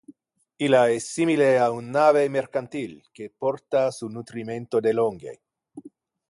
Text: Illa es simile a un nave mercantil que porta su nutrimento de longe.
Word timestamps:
Illa 0.67 0.79
es 0.93 1.09
simile 1.17 1.49
a 1.59 1.67
un 1.81 1.91
nave 1.97 2.23
mercantil 2.37 2.95
que 3.13 3.29
porta 3.45 3.85
su 3.91 4.09
nutrimento 4.15 4.81
de 4.81 4.93
longe. 4.95 5.37